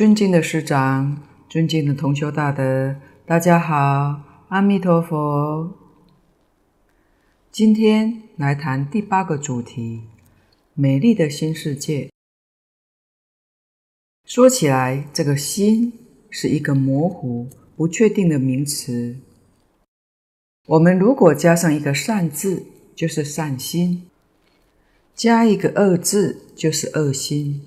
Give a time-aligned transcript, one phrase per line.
[0.00, 2.96] 尊敬的师长、尊敬的同修大德，
[3.26, 5.76] 大家好，阿弥陀佛。
[7.52, 10.04] 今天来谈第八个主题：
[10.72, 12.08] 美丽的新世界。
[14.24, 15.92] 说起来，这个“心”
[16.32, 19.18] 是一个模糊、不确定的名词。
[20.68, 22.64] 我们如果加上一个“善”字，
[22.96, 24.06] 就是善心；
[25.14, 27.60] 加一个“恶”字，就是恶心；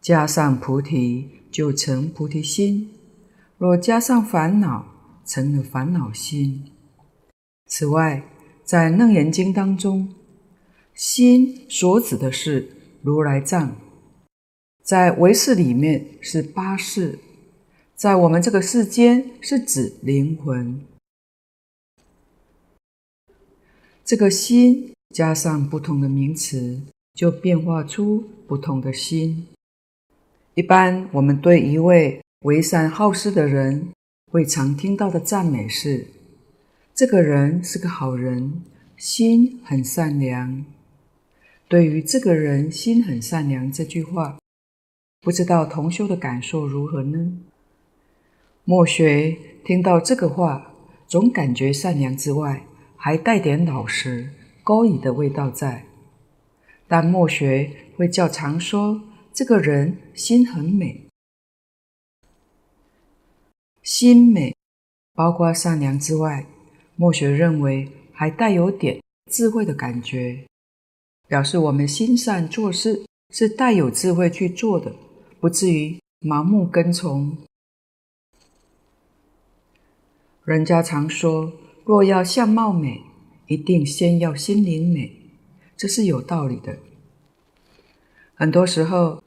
[0.00, 2.90] 加上菩提，就成菩提心；
[3.56, 4.92] 若加上烦恼，
[5.24, 6.70] 成了烦恼心。
[7.64, 8.28] 此外，
[8.62, 10.14] 在《楞严经》当中，
[10.92, 12.68] 心所指的是
[13.00, 13.74] 如来藏。
[14.82, 17.18] 在唯识里面是八识，
[17.94, 20.78] 在我们这个世间是指灵魂。
[24.04, 26.82] 这个心加上不同的名词，
[27.14, 29.46] 就变化出不同的心。
[30.56, 33.88] 一般我们对一位为善好施的人，
[34.32, 36.06] 会常听到的赞美是：
[36.94, 38.62] 这个人是个好人，
[38.96, 40.64] 心很善良。
[41.68, 44.38] 对于这个人心很善良这句话，
[45.20, 47.36] 不知道同修的感受如何呢？
[48.64, 50.72] 末学听到这个话，
[51.06, 52.64] 总感觉善良之外，
[52.96, 54.30] 还带点老实、
[54.64, 55.84] 高义的味道在。
[56.88, 59.02] 但末学会较常说，
[59.36, 61.08] 这个人心很美。
[63.82, 64.56] 心美，
[65.12, 66.46] 包括善良之外，
[66.96, 68.98] 墨学认为还带有点
[69.30, 70.46] 智慧的感觉，
[71.28, 74.96] 表示我们心善做事是带有智慧去做的。
[75.38, 77.36] 不至于盲目跟从。
[80.46, 81.52] 人家常说，
[81.84, 83.02] 若要相貌美，
[83.48, 85.14] 一定先要心灵美，
[85.76, 86.78] 这是有道理的。
[88.34, 89.22] 很多时候，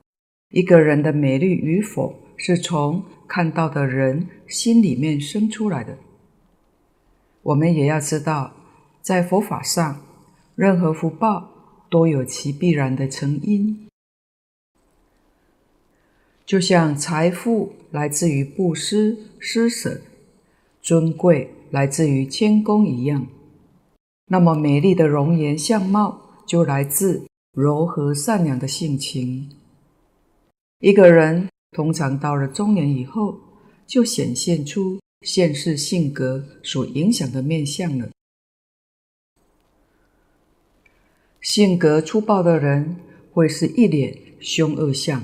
[0.50, 5.98] 一个人的美丽与否，是从看到的人心里面生出来的。
[7.44, 8.54] 我们也要知道，
[9.00, 10.02] 在佛法上，
[10.56, 11.52] 任何福报
[11.90, 13.88] 都有其必然的成因。
[16.48, 20.02] 就像财富来自于布施施舍，
[20.82, 23.28] 尊贵来自于谦恭一样，
[24.30, 29.52] 那么美丽的容颜相貌就来自柔和善良的性情。
[30.80, 33.38] 一个人通常到了中年以后，
[33.86, 38.10] 就显现出现世性格所影响的面相了。
[41.42, 42.96] 性格粗暴的人
[43.34, 45.24] 会是一脸凶恶相。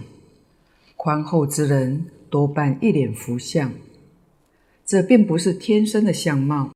[0.97, 3.71] 宽厚之人多半一脸福相，
[4.85, 6.73] 这并不是天生的相貌，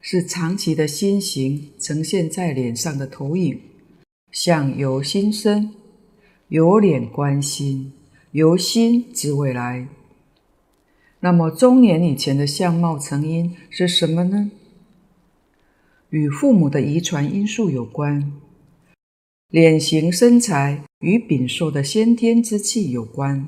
[0.00, 3.60] 是长期的心形呈现在脸上的投影。
[4.30, 5.74] 相由心生，
[6.48, 7.92] 由脸观心，
[8.32, 9.86] 由心知未来。
[11.20, 14.50] 那么中年以前的相貌成因是什么呢？
[16.08, 18.32] 与父母的遗传因素有关，
[19.48, 23.46] 脸型身材与禀受的先天之气有关。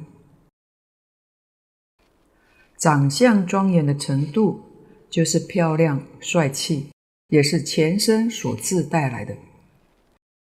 [2.77, 4.61] 长相庄严的程度，
[5.09, 6.89] 就是漂亮帅气，
[7.29, 9.35] 也是前生所自带来的。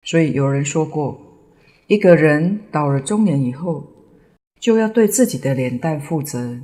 [0.03, 1.19] 所以有人说过，
[1.87, 3.83] 一个人到了中年以后，
[4.59, 6.59] 就要对自己的脸蛋负责。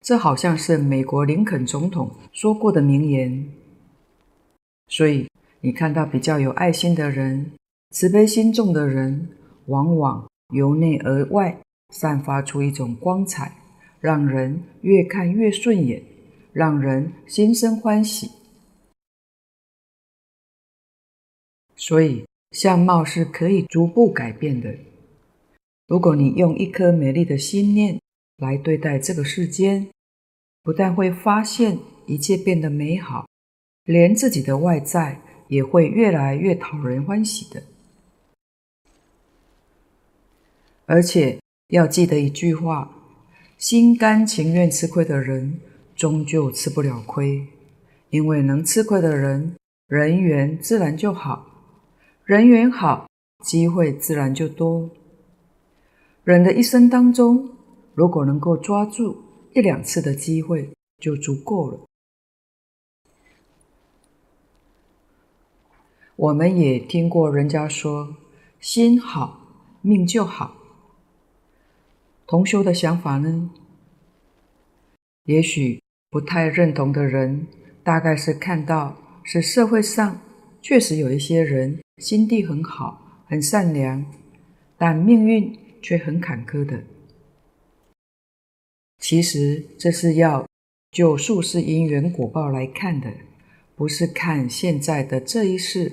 [0.00, 3.48] 这好像是美国林肯总统说过的名言。
[4.88, 5.28] 所以
[5.60, 7.52] 你看到比较有爱心的人、
[7.90, 9.28] 慈悲心重的人，
[9.66, 11.60] 往往由内而外
[11.90, 13.56] 散发出一种光彩。
[14.00, 16.02] 让人越看越顺眼，
[16.54, 18.30] 让人心生欢喜。
[21.76, 24.74] 所以，相貌是可以逐步改变的。
[25.90, 28.00] 如果你用一颗美丽的心念
[28.36, 29.88] 来对待这个世间，
[30.62, 31.76] 不但会发现
[32.06, 33.26] 一切变得美好，
[33.86, 37.64] 连自己的外在也会越来越讨人欢喜的。
[40.86, 41.40] 而且，
[41.70, 42.92] 要记得一句话。
[43.58, 45.58] 心甘情愿吃亏的人，
[45.96, 47.44] 终究吃不了亏，
[48.10, 49.56] 因为能吃亏的人，
[49.88, 51.46] 人缘自然就好，
[52.24, 53.08] 人缘好，
[53.44, 54.88] 机会自然就多。
[56.30, 57.50] 人的一生当中，
[57.92, 59.20] 如果能够抓住
[59.52, 61.80] 一两次的机会，就足够了。
[66.14, 68.14] 我们也听过人家说，
[68.60, 69.40] 心好，
[69.82, 70.54] 命就好。
[72.28, 73.50] 同修的想法呢？
[75.24, 77.48] 也许不太认同的人，
[77.82, 80.20] 大概是看到是社会上
[80.62, 84.06] 确实有一些人心地很好、很善良，
[84.78, 86.82] 但命运却很坎坷的，
[88.98, 90.46] 其实这是要
[90.90, 93.10] 就术世因缘果报来看的，
[93.74, 95.92] 不是看现在的这一世。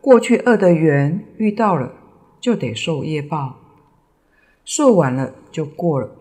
[0.00, 1.94] 过去恶的缘遇到了，
[2.40, 3.58] 就得受业报，
[4.64, 6.14] 受完了就过了。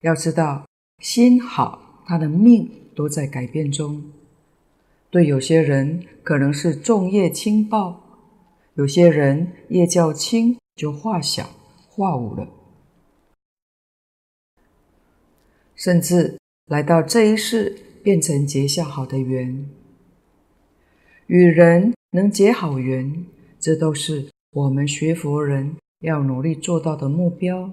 [0.00, 0.66] 要知道，
[0.98, 4.02] 心好，他的命都在改变中。
[5.10, 8.02] 对有些人可能是重业轻报，
[8.74, 11.50] 有些人业较轻就化小
[11.90, 12.48] 化无了。
[15.74, 19.68] 甚至来到这一世，变成结下好的缘，
[21.26, 23.26] 与人能结好缘，
[23.58, 27.70] 这都是我们学佛人要努力做到的目标。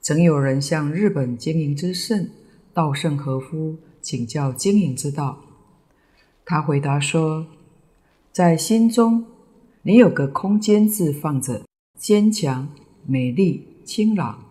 [0.00, 2.30] 曾有人向日本经营之圣
[2.72, 5.40] 稻盛和夫请教经营之道，
[6.44, 7.44] 他回答说
[8.30, 9.26] ：“在心中，
[9.82, 11.62] 你有个空间字放着，
[11.98, 12.68] 坚强、
[13.06, 14.44] 美丽、清朗。”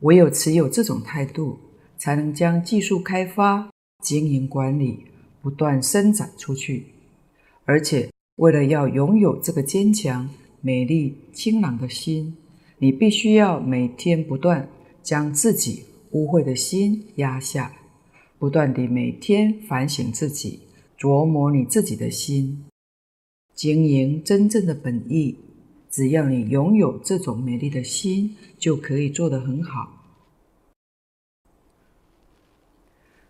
[0.00, 1.58] 唯有持有这种态度，
[1.98, 3.68] 才能将技术开发、
[4.02, 5.04] 经营管理
[5.42, 6.86] 不断伸展出去。
[7.64, 10.30] 而且，为了要拥有这个坚强、
[10.62, 12.34] 美丽、清朗的心，
[12.78, 14.68] 你必须要每天不断
[15.02, 17.72] 将自己污秽的心压下，
[18.38, 20.60] 不断地每天反省自己，
[20.98, 22.64] 琢磨你自己的心，
[23.60, 25.36] 经营真正的本意。
[25.90, 30.16] 只要你拥有这种美丽的心，就可以做得很好。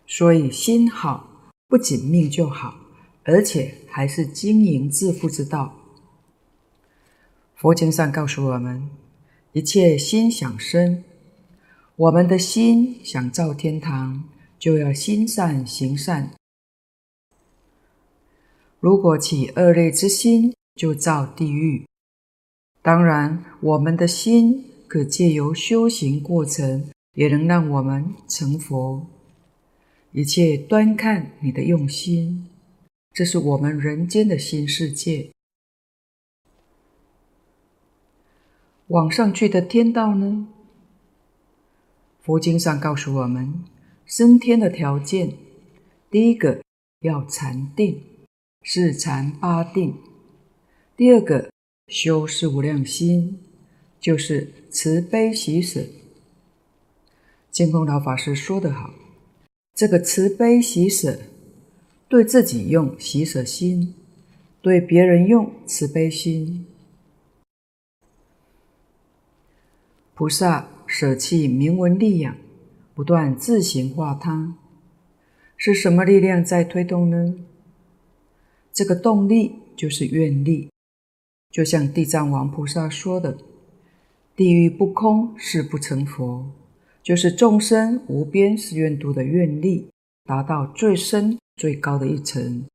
[0.07, 2.79] 所以心好，不仅命就好，
[3.25, 5.75] 而且还是经营致富之道。
[7.53, 8.89] 佛经上告诉我们，
[9.51, 11.03] 一切心想生，
[11.97, 14.23] 我们的心想造天堂，
[14.57, 16.31] 就要心善行善。
[18.81, 21.85] 如果起恶劣之心，就造地狱。
[22.81, 29.05] 当然，我们的心可借由修行过程，也能让我们成佛。
[30.13, 32.47] 一切端看你的用心，
[33.13, 35.29] 这是我们人间的新世界。
[38.87, 40.47] 往上去的天道呢？
[42.23, 43.63] 佛经上告诉我们，
[44.07, 45.37] 升天的条件，
[46.09, 46.63] 第一个
[47.01, 48.01] 要禅定，
[48.61, 49.93] 是禅八定；
[50.95, 51.49] 第二个。
[51.87, 53.37] 修四无量心，
[53.99, 55.81] 就是慈悲喜舍。
[57.51, 58.93] 净空老法师说得好
[59.75, 61.19] ：“这个慈悲喜舍，
[62.07, 63.93] 对自己用喜舍心，
[64.61, 66.65] 对别人用慈悲心。
[70.13, 72.37] 菩萨舍弃名闻利养，
[72.95, 74.55] 不断自行化他，
[75.57, 77.35] 是什么力量在推动呢？
[78.73, 80.69] 这个动力就是愿力。”
[81.51, 83.37] 就像地藏王菩萨说的
[84.35, 86.51] ：“地狱不空，誓不成佛。”
[87.03, 89.89] 就是众生无边誓愿度的愿力，
[90.23, 92.65] 达到最深最高的一层。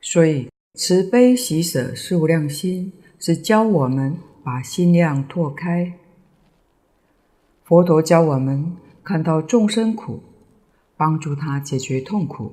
[0.00, 5.92] 所以，慈悲喜舍四无量心，是教我们把心量拓开。
[7.64, 10.22] 佛陀教我们看到众生苦，
[10.96, 12.52] 帮助他解决痛苦，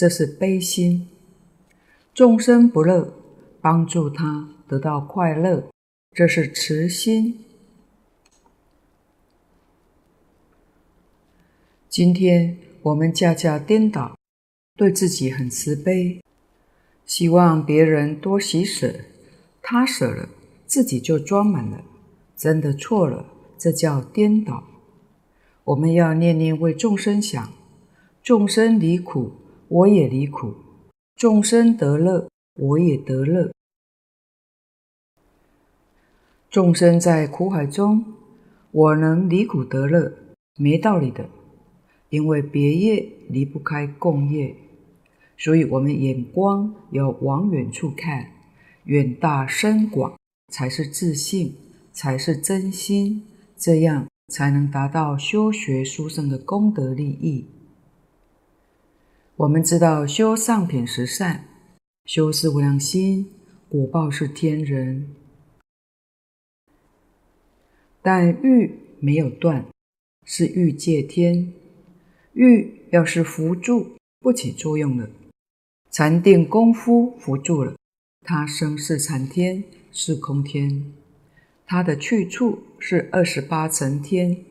[0.00, 1.08] 这是悲心。
[2.14, 3.12] 众生不乐，
[3.60, 5.68] 帮助他得到快乐，
[6.12, 7.44] 这是慈心。
[11.90, 14.16] 今天我们恰恰颠倒，
[14.74, 16.22] 对自己很慈悲，
[17.04, 19.00] 希望别人多喜舍，
[19.60, 20.30] 他舍了，
[20.64, 21.84] 自己就装满了，
[22.34, 23.26] 真的错了，
[23.58, 24.64] 这叫颠倒。
[25.64, 27.52] 我们要念念为众生想，
[28.22, 29.32] 众生离苦，
[29.70, 30.52] 我也离苦。
[31.14, 33.52] 众生得乐，我也得乐。
[36.50, 38.04] 众生在苦海中，
[38.72, 40.12] 我能离苦得乐，
[40.56, 41.28] 没道理的。
[42.08, 44.56] 因为别业离不开共业，
[45.38, 48.32] 所以我们眼光要往远处看，
[48.86, 50.18] 远大深广
[50.52, 51.54] 才是自信，
[51.92, 53.24] 才是真心，
[53.56, 57.46] 这样才能达到修学殊胜的功德利益。
[59.40, 61.46] 我们知道修上品十善，
[62.04, 63.30] 修是无量心，
[63.70, 65.16] 果报是天人。
[68.02, 69.64] 但欲没有断，
[70.26, 71.54] 是欲界天。
[72.34, 75.08] 欲要是扶住不起作用了，
[75.90, 77.74] 禅定功夫扶住了，
[78.26, 80.92] 他生是禅天，是空天，
[81.64, 84.44] 他的去处是二十八层天。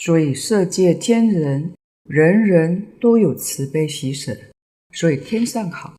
[0.00, 4.34] 所以色界天人，人人都有慈悲喜舍，
[4.94, 5.94] 所以天上好。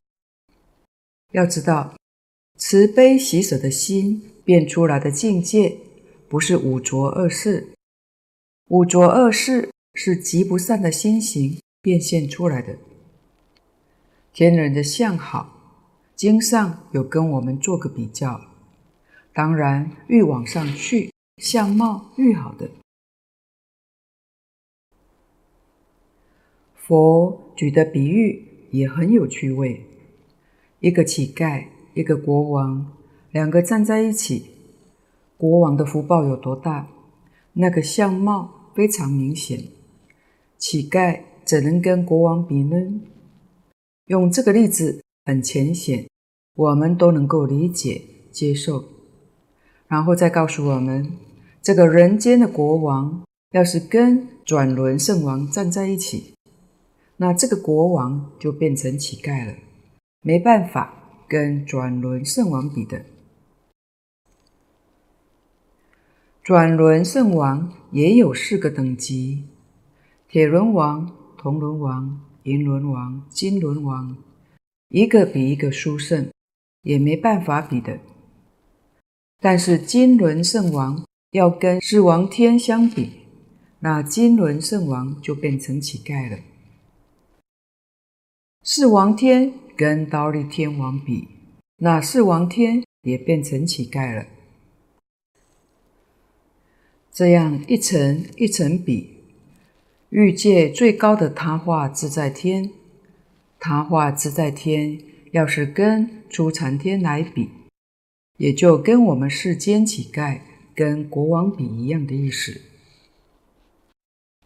[1.30, 1.94] 要知道，
[2.58, 5.76] 慈悲喜舍的心变出来的境界，
[6.28, 7.68] 不是五浊恶世。
[8.70, 12.76] 五浊恶世是极不善的心行变现出来的。
[14.32, 18.40] 天人的相好，经上有跟我们做个比较。
[19.32, 22.68] 当然，愈往上去，相貌愈好的。
[26.92, 29.80] 佛举的比喻也很有趣味：
[30.80, 32.92] 一个乞丐，一个国王，
[33.30, 34.50] 两个站在一起。
[35.38, 36.86] 国王的福报有多大？
[37.54, 39.58] 那个相貌非常明显。
[40.58, 43.00] 乞丐怎能跟国王比呢？
[44.08, 46.06] 用这个例子很浅显，
[46.54, 48.84] 我们都能够理解接受。
[49.88, 51.10] 然后再告诉我们，
[51.62, 53.22] 这个人间的国王
[53.52, 56.34] 要是跟转轮圣王站在一起。
[57.22, 59.54] 那这个国王就变成乞丐了，
[60.22, 60.92] 没办法
[61.28, 63.04] 跟转轮圣王比的。
[66.42, 69.44] 转轮圣王也有四个等级：
[70.26, 74.16] 铁轮王、铜轮王、银轮王、金轮王，
[74.88, 76.28] 一个比一个殊胜，
[76.82, 78.00] 也没办法比的。
[79.38, 83.12] 但是金轮圣王要跟四王天相比，
[83.78, 86.36] 那金轮圣王就变成乞丐了。
[88.64, 91.26] 四王天跟刀立天王比，
[91.78, 94.24] 那四王天也变成乞丐了。
[97.10, 99.16] 这样一层一层比，
[100.10, 102.70] 欲界最高的他化自在天，
[103.58, 105.00] 他化自在天
[105.32, 107.48] 要是跟初禅天来比，
[108.36, 110.38] 也就跟我们世间乞丐
[110.72, 112.60] 跟国王比一样的意思。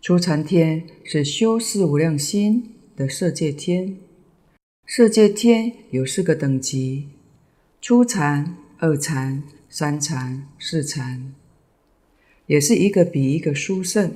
[0.00, 3.98] 初禅天是修四无量心的色界天。
[4.88, 7.08] 色界天有四个等级：
[7.80, 11.34] 初禅、二禅、三禅、四禅，
[12.46, 14.14] 也是一个比一个殊胜，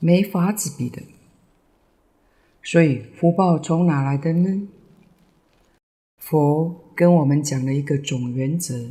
[0.00, 1.02] 没法子比的。
[2.64, 4.68] 所以福报从哪来的呢？
[6.18, 8.90] 佛跟我们讲了一个总原则：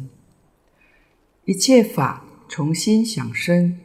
[1.43, 3.77] 一切法从心想生。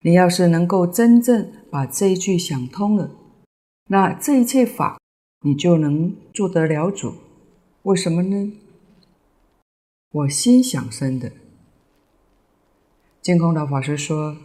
[0.00, 3.16] 你要是能够真正把这一句想通了。
[3.92, 4.98] 那这一切法，
[5.42, 7.12] 你就能做得了主。
[7.82, 8.52] 为什么呢？
[10.12, 11.30] 我心想生的。
[13.20, 14.38] 净空老法师说：“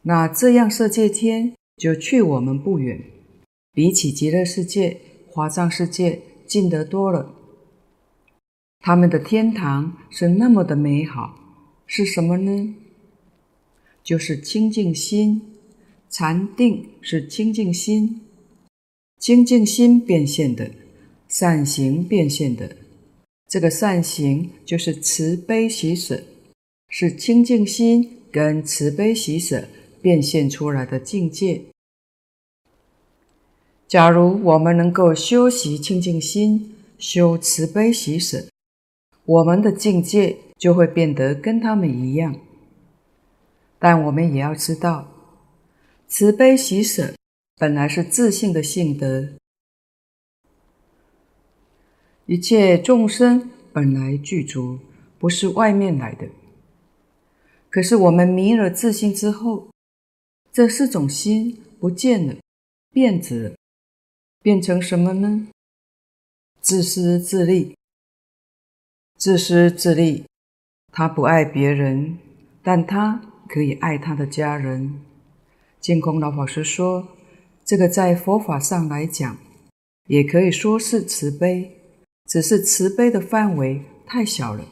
[0.00, 3.04] 那这样色界天就去我们不远，
[3.74, 7.34] 比起极乐世界、华藏世界近得多了。
[8.78, 11.38] 他们的天堂是那么的美好，
[11.86, 12.74] 是什么呢？
[14.02, 15.58] 就是清净心，
[16.08, 18.22] 禅定是清净心。”
[19.20, 20.70] 清净心变现的，
[21.28, 22.74] 善行变现的，
[23.46, 26.22] 这个善行就是慈悲喜舍，
[26.88, 29.68] 是清净心跟慈悲喜舍
[30.00, 31.60] 变现出来的境界。
[33.86, 38.46] 假如我们能够修习清净心，修慈悲喜舍，
[39.26, 42.40] 我们的境界就会变得跟他们一样。
[43.78, 45.12] 但我们也要知道，
[46.08, 47.12] 慈悲喜舍。
[47.60, 49.34] 本来是自信的性德，
[52.24, 54.78] 一切众生本来具足，
[55.18, 56.26] 不是外面来的。
[57.68, 59.68] 可是我们迷了自信之后，
[60.50, 62.36] 这四种心不见了，
[62.92, 63.56] 变质了，
[64.40, 65.46] 变成什么呢？
[66.62, 67.76] 自私自利，
[69.18, 70.24] 自私自利。
[70.90, 72.18] 他不爱别人，
[72.62, 75.02] 但他可以爱他的家人。
[75.78, 77.06] 净空老法师说。
[77.70, 79.38] 这个在佛法上来讲，
[80.08, 81.70] 也可以说是慈悲，
[82.24, 84.64] 只是慈悲的范围太小了，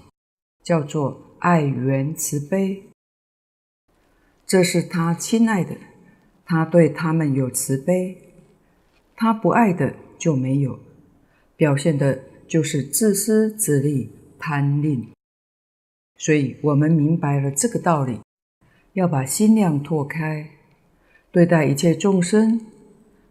[0.64, 2.82] 叫做爱缘慈悲。
[4.44, 5.76] 这是他亲爱的，
[6.44, 8.18] 他对他们有慈悲，
[9.14, 10.80] 他不爱的就没有，
[11.54, 15.08] 表现的就是自私自利、贪吝。
[16.16, 18.18] 所以我们明白了这个道理，
[18.94, 20.50] 要把心量拓开，
[21.30, 22.60] 对待一切众生。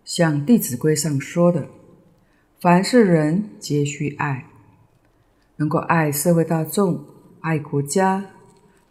[0.08, 1.68] 像《弟子规》上说的
[2.62, 4.46] ：“凡是人皆须爱，
[5.58, 7.04] 能够爱社会大众，
[7.42, 8.26] 爱国家，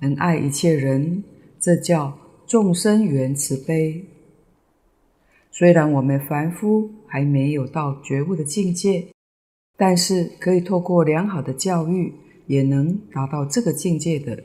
[0.01, 1.25] 能爱一切人，
[1.59, 4.05] 这叫众生缘慈悲。
[5.51, 9.09] 虽然我们凡夫还没有到觉悟的境界，
[9.75, 12.13] 但是可以透过良好的教育，
[12.47, 14.45] 也能达到这个境界的。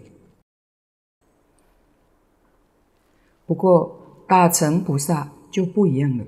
[3.45, 6.25] 不过大乘菩萨就不一样了。”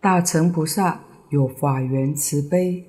[0.00, 2.84] 大乘菩萨有法缘慈悲，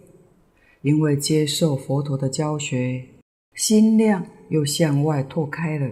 [0.84, 3.04] 因为接受佛陀的教学，
[3.56, 5.90] 心量又向外拓开了，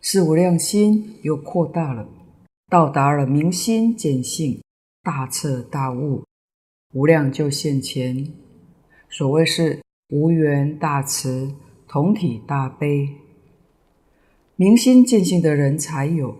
[0.00, 2.08] 四无量心又扩大了，
[2.70, 4.62] 到达了明心见性，
[5.02, 6.22] 大彻大悟，
[6.94, 8.32] 无量就现前。
[9.08, 11.52] 所谓是无缘大慈，
[11.88, 13.08] 同体大悲，
[14.54, 16.36] 明心见性的人才有，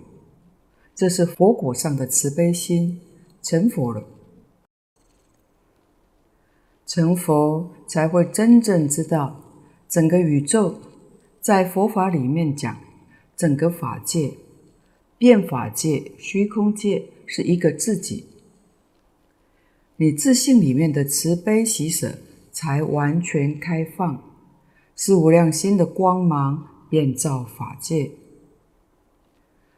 [0.94, 3.00] 这是佛果上的慈悲心，
[3.46, 4.02] 成佛了。
[6.84, 9.40] 成佛才会真正知道，
[9.88, 10.80] 整个宇宙
[11.40, 12.76] 在佛法里面讲，
[13.36, 14.34] 整个法界、
[15.16, 18.26] 变法界、虚空界是一个自己。
[19.94, 22.18] 你自信里面的慈悲喜舍
[22.50, 24.20] 才完全开放，
[24.96, 28.10] 是无量心的光芒遍照法界。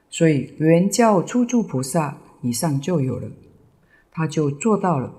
[0.08, 3.30] 所以原教初住菩萨以上就有了，
[4.18, 5.14] 他就做到了。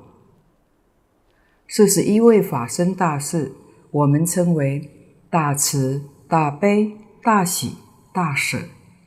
[1.70, 3.54] 四十一位法身大士，
[3.92, 4.92] 我们称为
[5.30, 7.78] 大慈、大悲、大喜、
[8.12, 8.58] 大舍，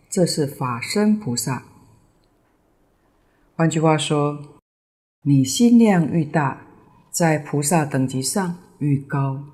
[0.08, 1.64] 这是法身菩萨。
[3.54, 4.42] 换句话说，
[5.24, 6.62] 你心量愈大，
[7.10, 9.44] 在菩萨等级上愈高；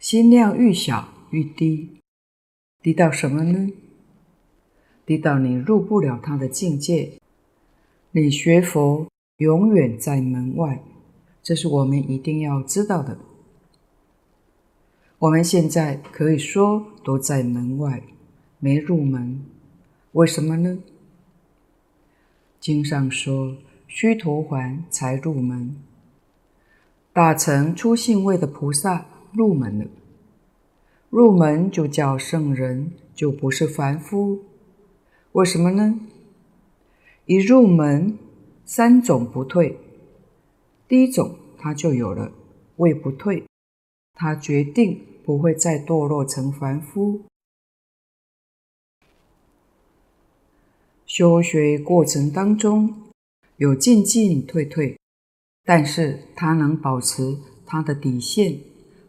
[0.00, 2.00] 心量愈小愈低，
[2.82, 3.72] 低到什么呢？
[5.06, 7.20] 低到你入不了他的境界，
[8.12, 10.82] 你学佛永远在门外。
[11.44, 13.16] 这是我们一定要知道的。
[15.20, 18.02] 我们现在可以说都在门外，
[18.58, 19.44] 没入门。
[20.12, 20.78] 为什么呢？
[22.58, 23.56] 经上说，
[23.86, 25.76] 须陀洹才入门，
[27.12, 29.86] 大乘初信位的菩萨入门了。
[31.10, 34.40] 入门就叫圣人，就不是凡夫。
[35.32, 36.00] 为什么呢？
[37.26, 38.18] 一入门，
[38.64, 39.78] 三种不退。
[40.88, 42.32] 第一种，他就有了，
[42.76, 43.44] 位不退，
[44.14, 47.20] 他决定不会再堕落成凡夫。
[51.06, 52.94] 修学过程当中
[53.56, 54.98] 有进进退退，
[55.64, 58.58] 但是他能保持他的底线，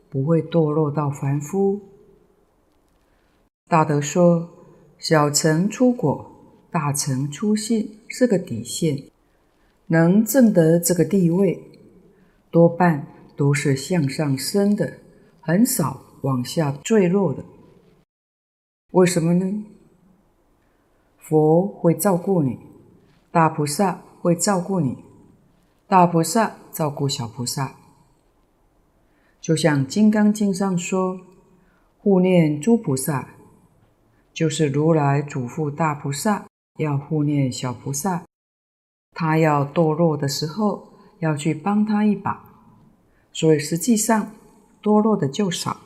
[0.09, 1.79] 不会堕落到凡夫。
[3.67, 4.49] 大德说，
[4.99, 6.31] 小乘出果，
[6.69, 9.05] 大乘出信是个底线，
[9.87, 11.63] 能证得这个地位。
[12.51, 14.97] 多半都是向上升的，
[15.39, 17.45] 很少往下坠落的。
[18.91, 19.65] 为什么呢？
[21.17, 22.59] 佛会照顾你，
[23.31, 24.97] 大菩萨会照顾你，
[25.87, 27.77] 大菩萨照顾小菩萨。
[29.39, 31.21] 就像《金刚经》上说
[32.03, 33.29] ：“护念诸菩萨”，
[34.33, 36.45] 就是如来嘱咐大菩萨
[36.77, 38.25] 要护念小菩萨，
[39.11, 40.87] 他要堕落的时候。
[41.21, 42.43] 要去帮他一把，
[43.31, 44.33] 所以实际上
[44.81, 45.79] 堕落的就少，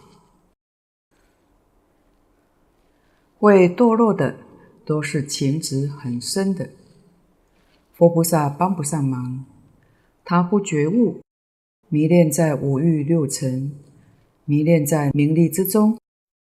[3.38, 4.38] 会堕落的
[4.86, 6.70] 都是情执很深的。
[7.96, 9.44] 佛菩萨帮不上忙，
[10.24, 11.20] 他不觉悟，
[11.90, 13.78] 迷恋在五欲六尘，
[14.46, 16.00] 迷恋在名利之中，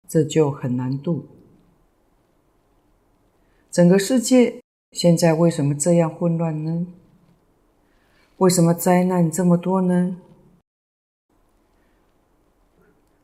[0.09, 1.27] 这就很难度。
[3.71, 6.89] 整个世界现在为什么这样混乱呢？
[8.39, 10.17] 为什么灾难这么多呢？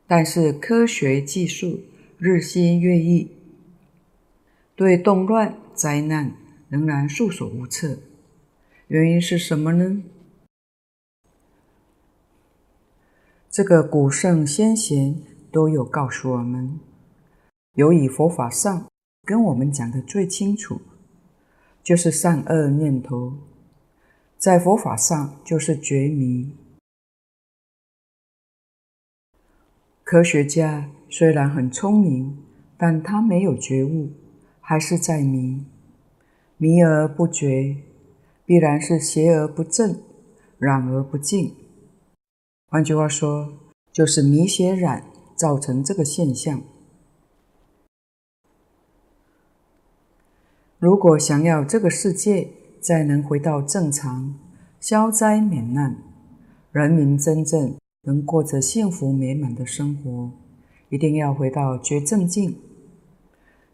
[0.07, 1.81] 但是科学技术
[2.17, 3.29] 日新月异，
[4.73, 6.33] 对动乱灾难
[6.69, 7.99] 仍然束手无策。
[8.87, 10.01] 原因是什么呢？
[13.49, 16.79] 这个古圣先贤都有告诉我们，
[17.73, 18.87] 有以佛法上
[19.27, 20.79] 跟我们讲的最清楚，
[21.83, 23.33] 就是善恶念头。
[24.37, 26.55] 在佛法上就是觉迷。
[30.05, 32.37] 科学家虽然很聪明，
[32.77, 34.13] 但他没有觉悟，
[34.61, 35.65] 还是在迷。
[36.55, 37.75] 迷而不觉，
[38.45, 40.01] 必然是邪而不正，
[40.57, 41.53] 染而不净。
[42.69, 43.51] 换句话说，
[43.91, 46.61] 就是迷邪染造成这个现象。
[50.79, 54.35] 如果想要这个世界，再能回到正常，
[54.79, 55.97] 消灾免难，
[56.71, 60.29] 人民真正能过着幸福美满的生活，
[60.89, 62.55] 一定要回到觉正境。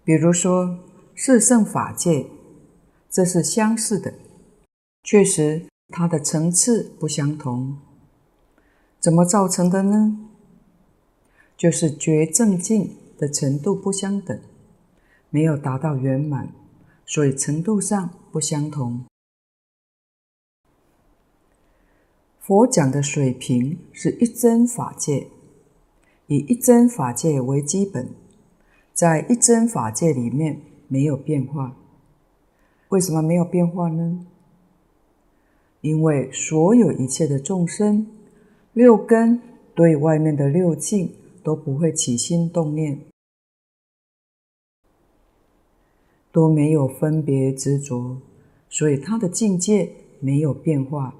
[0.05, 0.79] 比如说
[1.13, 2.25] 四圣法界，
[3.09, 4.13] 这是相似的，
[5.03, 7.77] 确实它的层次不相同。
[9.01, 10.17] 怎么造成的呢？
[11.57, 14.39] 就是觉正境的程度不相等，
[15.29, 16.47] 没有达到圆满。
[17.13, 19.05] 所以程度上不相同。
[22.39, 25.27] 佛讲的水平是一真法界，
[26.25, 28.09] 以一真法界为基本，
[28.95, 31.77] 在一真法界里面没有变化。
[32.89, 34.25] 为什么没有变化呢？
[35.81, 38.07] 因为所有一切的众生，
[38.73, 39.39] 六根
[39.75, 43.01] 对外面的六境都不会起心动念，
[46.33, 48.17] 都没有分别执着，
[48.67, 51.13] 所以他的境界没有变化。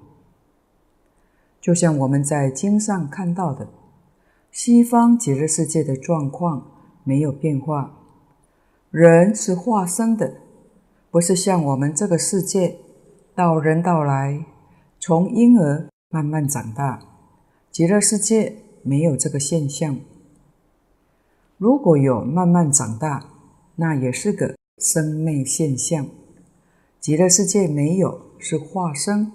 [1.61, 3.69] 就像我们在经上看到的，
[4.51, 6.65] 西方极乐世界的状况
[7.03, 7.95] 没有变化。
[8.89, 10.37] 人是化生的，
[11.11, 12.77] 不是像我们这个世界，
[13.35, 14.45] 到人到来，
[14.99, 16.99] 从婴儿慢慢长大。
[17.71, 19.99] 极乐世界没有这个现象。
[21.57, 23.25] 如果有慢慢长大，
[23.77, 26.07] 那也是个生灭现象。
[26.99, 29.31] 极乐世界没有，是化生。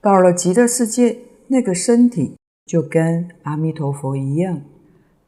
[0.00, 1.18] 到了极乐世界，
[1.48, 4.62] 那个身体就跟阿弥陀佛一样，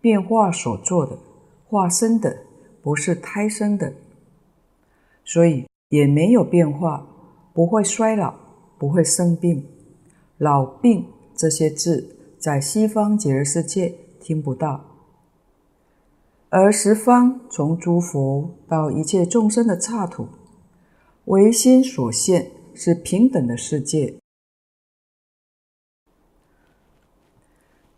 [0.01, 1.19] 变化所做的
[1.67, 2.45] 化身的，
[2.81, 3.93] 不是胎生的，
[5.25, 7.07] 所以也没有变化，
[7.53, 8.35] 不会衰老，
[8.79, 9.67] 不会生病。
[10.39, 14.88] 老病这些字在西方极乐世界听不到，
[16.51, 20.29] 而十方从诸佛到一切众生的刹土，
[21.27, 24.15] 唯心所现是平等的世界。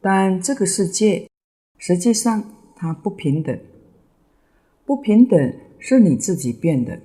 [0.00, 1.28] 但这个世界
[1.78, 2.42] 实际上
[2.74, 3.56] 它不平等，
[4.84, 7.00] 不平等是你自己变的，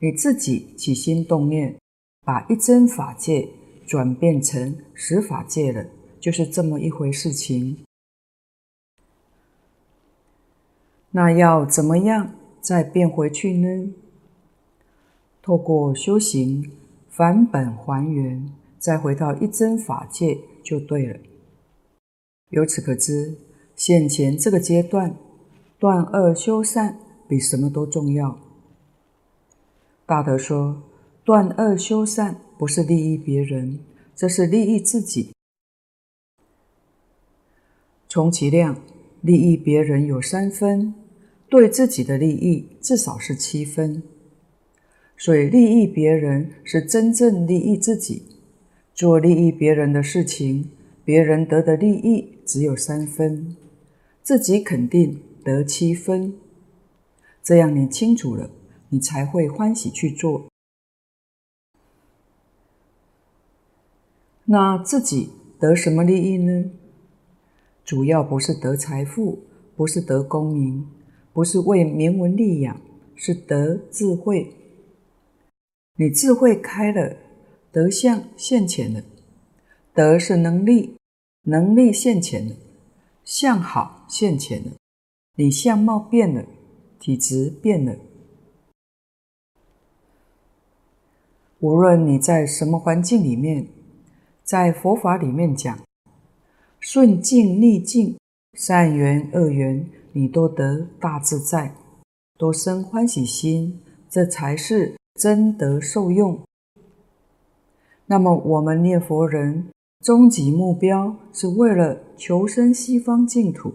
[0.00, 1.76] 你自己起心动念，
[2.26, 3.48] 把一真法界
[3.86, 5.86] 转变成十法界了，
[6.20, 7.78] 就是这么一回事情。
[11.16, 13.94] 那要怎么样再变回去呢？
[15.40, 16.72] 透过修行
[17.08, 21.16] 返本还原，再回到一真法界就对了。
[22.48, 23.36] 由此可知，
[23.76, 25.14] 现前这个阶段，
[25.78, 26.98] 断恶修善
[27.28, 28.36] 比什么都重要。
[30.04, 30.82] 大德说，
[31.22, 33.78] 断恶修善不是利益别人，
[34.16, 35.32] 这是利益自己。
[38.08, 38.80] 充其量，
[39.20, 40.94] 利益别人有三分，
[41.54, 44.02] 对自己的利益至少是七分。
[45.16, 48.24] 所以，利益别人是真正利益自己，
[48.92, 50.68] 做利益别人的事情。
[51.04, 53.56] 别人得的利益只有三分，
[54.20, 56.34] 自己肯定得七分。
[57.40, 58.50] 这样你清楚了，
[58.88, 60.46] 你才会欢喜去做。
[64.46, 66.72] 那自己得什么利益呢？
[67.84, 69.44] 主要不是得财富，
[69.76, 70.88] 不是得功名，
[71.34, 72.80] 不是为名闻利养，
[73.16, 74.54] 是得智慧。
[75.96, 77.16] 你智慧开了，
[77.72, 79.02] 德相现前了。
[79.92, 80.96] 德是能力，
[81.42, 82.54] 能力现前了，
[83.24, 84.70] 相好现前了，
[85.34, 86.44] 你相貌变了，
[87.00, 87.96] 体质变了。
[91.58, 93.66] 无论你在什么环境里面，
[94.44, 95.76] 在佛法里面讲，
[96.78, 98.16] 顺境逆境，
[98.52, 101.76] 善缘恶缘，你都得大自在，
[102.38, 106.40] 多生欢喜心，这才是真得受用。
[108.06, 109.68] 那么我们念佛人。
[110.02, 113.72] 终极目标是为了求生西方净土，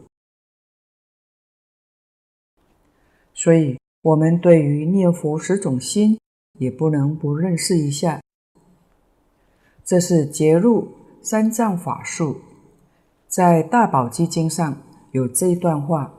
[3.34, 6.20] 所以我们对于念佛十种心
[6.60, 8.22] 也不能不认识一下。
[9.84, 12.42] 这是结入三藏法术，
[13.28, 16.19] 在《大宝积经》上有这段话：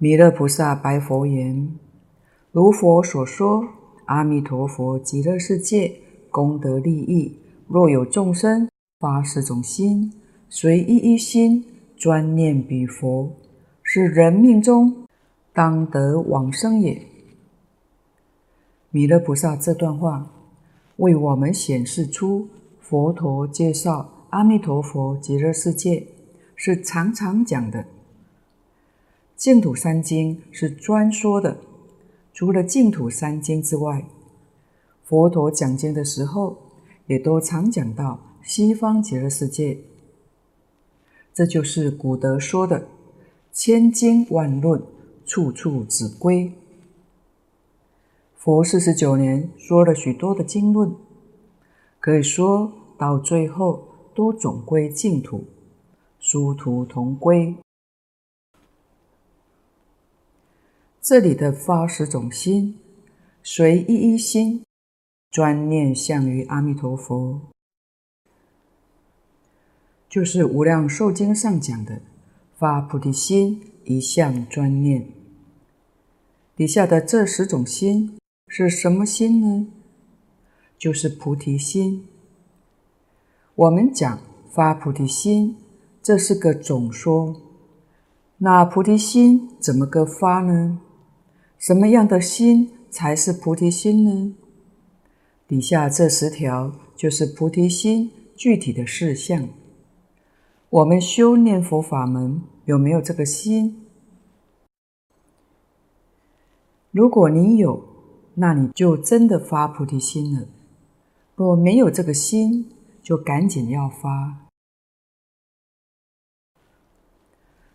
[0.00, 1.76] 弥勒菩萨白佛言
[2.52, 3.64] ：“如佛所说，
[4.04, 8.68] 阿弥陀佛极乐世界。”功德利益，若有众生
[9.00, 10.12] 发十种心，
[10.48, 11.64] 随一一心
[11.96, 13.32] 专念彼佛，
[13.82, 15.08] 是人命中
[15.54, 17.00] 当得往生也。
[18.90, 20.30] 弥勒菩萨这段话
[20.96, 26.06] 为我们显示出，佛陀介绍阿弥陀佛极乐世界
[26.54, 27.86] 是常常讲的。
[29.38, 31.58] 净土三经是专说的，
[32.34, 34.04] 除了净土三经之外。
[35.04, 36.56] 佛陀讲经的时候，
[37.06, 39.78] 也都常讲到西方极乐世界。
[41.32, 42.88] 这就是古德说的
[43.54, 44.82] “千经万论，
[45.24, 46.52] 处处只归”。
[48.36, 50.92] 佛四十九年说了许多的经论，
[52.00, 55.44] 可以说到最后都总归净土，
[56.18, 57.54] 殊途同归。
[61.00, 62.78] 这里的发十种心。
[63.42, 64.62] 随一一心，
[65.30, 67.40] 专念向于阿弥陀佛，
[70.06, 72.02] 就是《无量寿经》上讲的
[72.58, 75.08] 发菩提心，一向专念。
[76.54, 79.68] 底下的这十种心是什么心呢？
[80.76, 82.06] 就是菩提心。
[83.54, 84.18] 我们讲
[84.50, 85.56] 发菩提心，
[86.02, 87.40] 这是个总说。
[88.38, 90.80] 那菩提心怎么个发呢？
[91.58, 94.34] 什么样的心才是菩提心呢？
[95.46, 99.48] 底下这十条就是菩提心具体的事项。
[100.70, 103.86] 我们修念佛法门有没有这个心？
[106.90, 107.82] 如果你有，
[108.34, 110.46] 那你就真的发菩提心了；
[111.34, 112.70] 若没有这个心，
[113.02, 114.46] 就赶紧要发。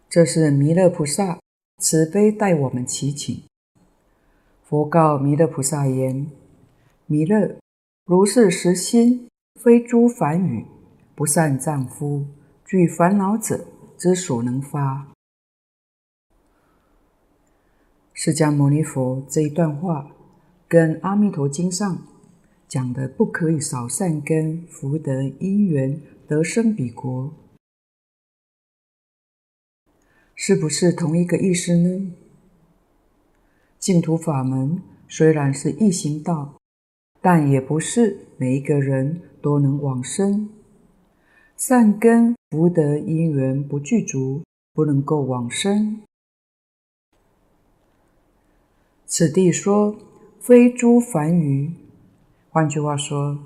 [0.09, 1.39] 这是弥勒菩萨
[1.79, 3.43] 慈悲待我们祈请。
[4.73, 6.31] 佛告弥勒菩萨言
[7.05, 7.59] ：“弥勒，
[8.05, 9.29] 如是实心，
[9.61, 10.65] 非诸凡语，
[11.13, 12.25] 不善丈夫，
[12.65, 13.67] 具烦恼者
[13.99, 15.13] 之所能发。”
[18.13, 20.09] 释迦牟尼佛这一段话，
[20.67, 22.07] 跟《阿弥陀经》上
[22.67, 27.31] 讲的不可以少善根福德因缘得生彼国。
[30.33, 32.15] 是不是同一个意思呢？
[33.83, 36.53] 净土法门虽然是易行道，
[37.19, 40.47] 但也不是每一个人都能往生。
[41.57, 44.41] 善根福德因缘不具足，
[44.73, 46.01] 不能够往生。
[49.05, 49.97] 此地说
[50.39, 51.73] 非诸凡语，
[52.51, 53.37] 换句话说，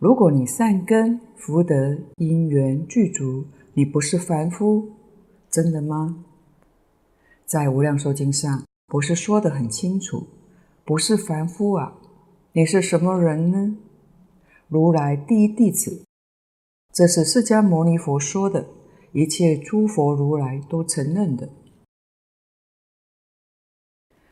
[0.00, 3.44] 如果你善根福德因缘具足，
[3.74, 4.88] 你不是凡夫，
[5.48, 6.24] 真的吗？
[7.44, 10.28] 在《无量寿经》上，不是说得很清楚，
[10.84, 11.98] 不是凡夫啊，
[12.52, 13.76] 你是什么人呢？
[14.68, 16.04] 如来第一弟子，
[16.92, 18.68] 这是释迦牟尼佛说的，
[19.12, 21.48] 一切诸佛如来都承认的。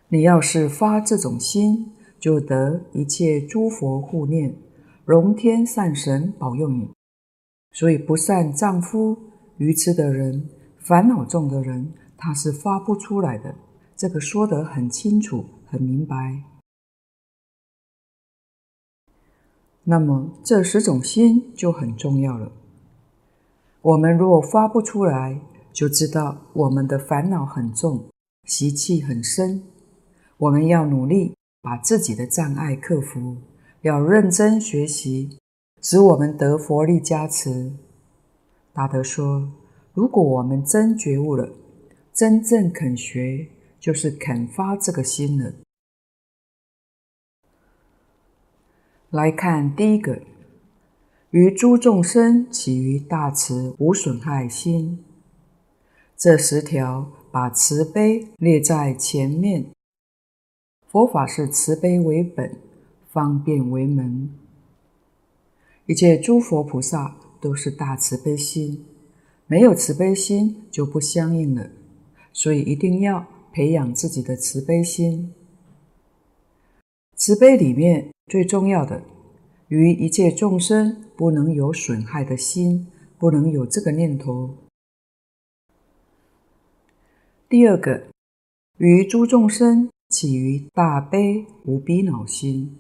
[0.09, 4.57] 你要是发这种心，就得一切诸佛护念，
[5.05, 6.89] 龙天善神保佑你。
[7.73, 9.19] 所以不善丈夫、
[9.57, 11.93] 愚痴的人、烦恼重的人。
[12.17, 13.55] 他是发不出来的，
[13.97, 16.43] 这个说得很清楚、很明白。
[19.85, 22.51] 那么这十种心就很重要了。
[23.83, 25.41] 我们如果发不出来，
[25.73, 28.07] 就知道我们的烦恼很重，
[28.45, 29.63] 习气很深。
[30.39, 33.37] 我们要努力把自己的障碍克服，
[33.83, 35.39] 要认真学习，
[35.83, 37.73] 使我们得佛力加持。
[38.73, 39.53] 达德说，
[39.93, 41.51] 如果我们真觉悟了，
[42.13, 43.49] 真正肯学，
[43.85, 45.53] 就是肯发这个心了。
[49.11, 50.23] 来看第一个，
[51.33, 55.05] 于诸众生起于大慈无损害心。
[56.17, 59.67] 这十条把慈悲列在前面。
[60.87, 62.57] 佛法是慈悲为本，
[63.11, 64.35] 方便为门。
[65.85, 68.87] 一切诸佛菩萨都是大慈悲心，
[69.47, 71.69] 没有慈悲心就不相应了。
[72.33, 75.33] 所以一定要培养自己的慈悲心。
[77.15, 79.01] 慈悲里面最重要的，
[79.69, 84.51] 于一切众生不能有损害的心，不能有这个念头。
[87.49, 88.09] 第二个，
[88.79, 92.77] 于诸众生起于大悲无比恼心，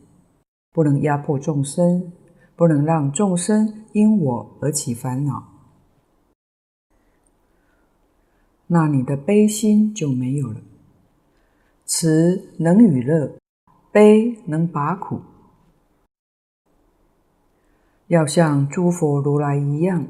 [0.72, 2.12] 不能压迫众生，
[2.56, 5.53] 不能让众生因我而起烦恼。
[8.74, 10.60] 那你的悲心就没有了。
[11.86, 13.36] 慈能与乐，
[13.92, 15.20] 悲能拔苦。
[18.08, 20.08] 要像诸佛如来一样，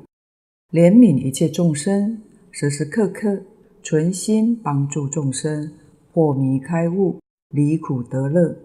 [0.70, 3.42] 怜悯一切众生，时时刻刻
[3.82, 5.70] 存心帮助众生
[6.14, 8.56] 破迷开悟，离苦得乐。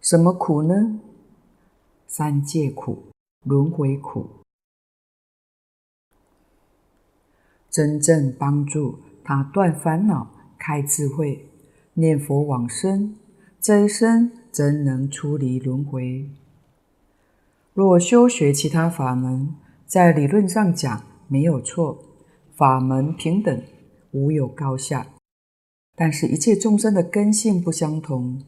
[0.00, 0.98] 什么苦呢？
[2.08, 2.98] 三界苦，
[3.44, 4.26] 轮回苦。
[7.76, 11.46] 真正帮助他断烦恼、开智慧、
[11.92, 13.14] 念佛往生，
[13.60, 16.26] 这一生真能出离轮回。
[17.74, 22.02] 若修学其他法门，在理论上讲没有错，
[22.54, 23.62] 法门平等，
[24.12, 25.08] 无有高下。
[25.94, 28.40] 但是，一切众生的根性不相同，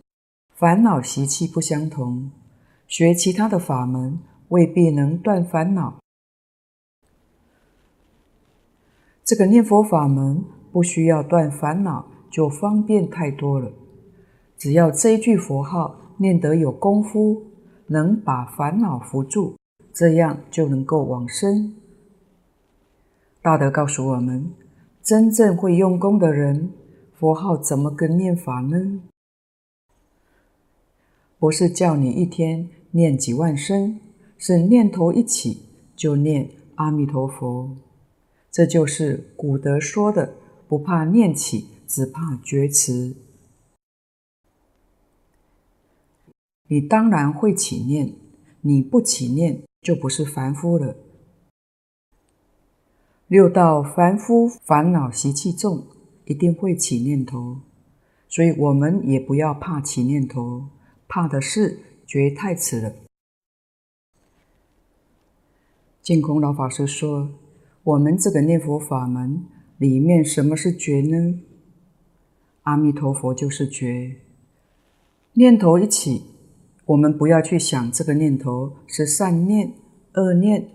[0.55, 2.31] 烦恼习气不相同，
[2.87, 5.99] 学其他的法门未必能断烦恼。
[9.29, 13.71] 这个念佛法门不需要断烦恼，就方便太多了。
[14.57, 17.43] 只要这一句佛号念得有功夫，
[17.89, 19.57] 能把烦恼伏住，
[19.93, 21.75] 这样就能够往生。
[23.43, 24.51] 大德告诉我们，
[25.03, 26.71] 真正会用功的人，
[27.13, 29.03] 佛号怎么个念法呢？
[31.39, 34.01] 不是叫你一天念几万声，
[34.39, 35.65] 是念头一起
[35.95, 37.69] 就念阿弥陀佛。
[38.51, 40.35] 这就是古德说的
[40.67, 43.15] “不怕念起，只怕觉迟”。
[46.71, 48.13] 你当然会起念，
[48.61, 50.97] 你不起念就不是凡夫了。
[53.27, 55.87] 六道凡夫烦恼习气重，
[56.25, 57.61] 一定会起念头，
[58.29, 60.69] 所以我们也不要怕起念头。
[61.07, 62.93] 怕的是觉太迟了。
[66.03, 67.31] 净空老法师说
[67.89, 69.47] ：“我们这个念佛法门
[69.79, 71.41] 里面，什么是觉呢？
[72.65, 74.17] 阿弥陀佛就是觉。
[75.33, 76.25] 念头一起，
[76.85, 79.73] 我们不要去想这个念头是善念、
[80.13, 80.69] 恶念，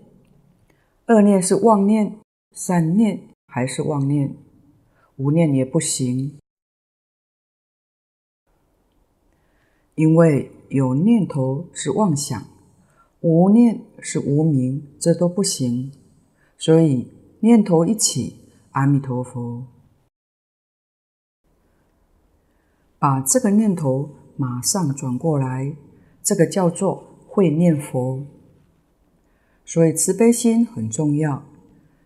[1.05, 2.17] 恶念是妄念，
[2.51, 4.35] 善念还是妄念，
[5.17, 6.39] 无念也不行。”
[9.93, 12.43] 因为有念头是妄想，
[13.21, 15.91] 无念是无明，这都不行。
[16.63, 17.09] 所以
[17.41, 18.37] 念头一起，
[18.71, 19.65] 阿弥陀佛，
[22.97, 25.75] 把这个念头马上转过来，
[26.23, 28.23] 这个叫做会念佛。
[29.65, 31.43] 所以慈悲心很重要，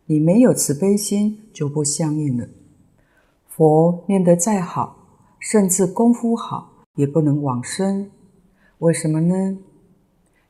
[0.08, 2.50] 你没有慈悲心就不相应了。
[3.46, 5.06] 佛念得再好，
[5.38, 6.74] 甚至功夫好。
[6.96, 8.10] 也不能往生，
[8.80, 9.60] 为什么呢？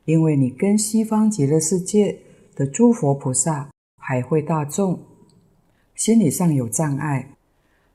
[0.06, 2.22] 因为你跟西方极乐世界
[2.56, 3.70] 的诸佛菩萨、
[4.10, 5.02] 还会大众
[5.94, 7.36] 心理上有障碍，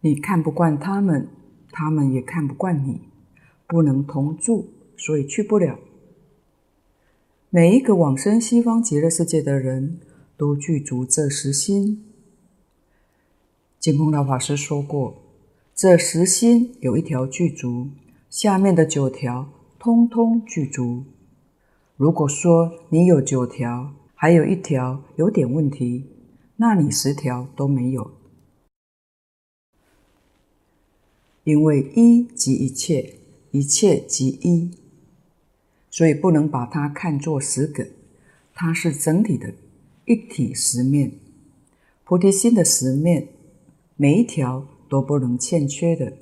[0.00, 1.26] 你看不惯他们，
[1.70, 3.00] 他们也看不惯你，
[3.66, 5.78] 不能同住，所以去不了。
[7.48, 10.00] 每一个往生西方极乐世界的人
[10.36, 12.04] 都具足这十心。
[13.80, 15.16] 净空老法师说过，
[15.74, 17.88] 这十心有一条具足。
[18.28, 19.48] 下面的九条
[19.78, 21.04] 通通具足。
[21.96, 26.04] 如果说你有九条，还有一条有点问题，
[26.54, 28.12] 那你十条都没有。
[31.42, 33.14] 因为一即一切，
[33.50, 34.70] 一切即一，
[35.90, 37.88] 所以不能把它看作十个，
[38.54, 39.54] 它是整体的，
[40.04, 41.10] 一体十面，
[42.04, 43.26] 菩提心的十面，
[43.96, 46.12] 每一条都不能欠缺的。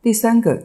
[0.00, 0.62] 第三个，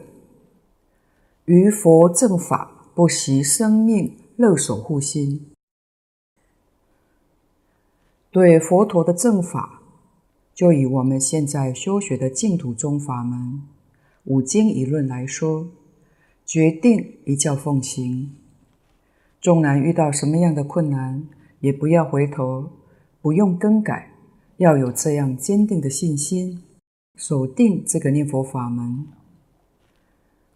[1.46, 5.48] 于佛正法不惜生命乐守护心，
[8.32, 9.82] 对佛陀的正法，
[10.56, 13.62] 就以我们现在修学的净土宗法门
[14.24, 15.68] 五经一论来说，
[16.46, 18.34] 决定一教奉行。
[19.42, 21.28] 纵然遇到什么样的困难，
[21.60, 22.72] 也不要回头，
[23.22, 24.14] 不用更改，
[24.56, 26.64] 要有这样坚定的信心，
[27.18, 29.06] 守定这个念佛法门。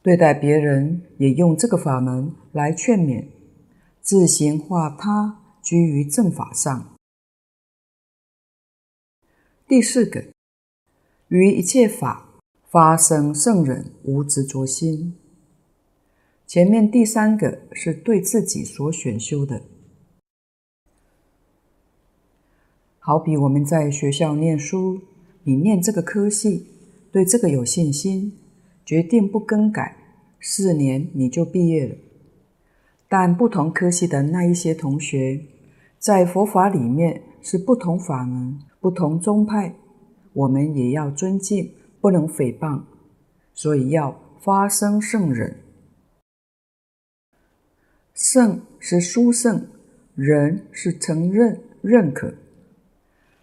[0.01, 3.25] 对待别人也用这个法门来劝勉，
[4.03, 6.93] 自行化他居于正法上。
[9.65, 10.25] 第四个，
[11.29, 12.29] 于一切法
[12.69, 15.15] 发生圣忍无执着心。
[16.45, 19.63] 前面第三个是对自己所选修的，
[22.99, 25.01] 好比我们在学校念书，
[25.43, 26.67] 你念这个科系，
[27.09, 28.37] 对这个有信心。
[28.85, 29.95] 决定不更改，
[30.41, 31.95] 四年你就毕业了。
[33.13, 35.39] 但不同科系的那一些同学，
[35.99, 39.75] 在佛法里面是不同法门、不同宗派，
[40.33, 42.81] 我们也要尊敬，不能诽谤，
[43.53, 45.57] 所以要发生圣人。
[48.15, 49.67] 圣是殊胜，
[50.15, 52.33] 人是承认、认可。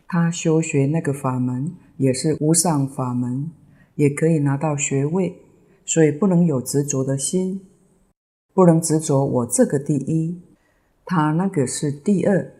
[0.09, 3.53] 他修学那个法门也是无上法门。
[3.95, 5.37] 也可以拿到学位，
[5.85, 7.61] 所以不能有执着的心，
[8.61, 10.39] 不能执着我这个第一，
[11.07, 12.53] 他那个是第二，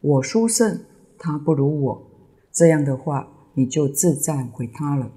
[0.00, 0.80] 我殊胜，
[1.18, 2.10] 他不如我，
[2.50, 5.10] 这样的话你就自赞毁他了。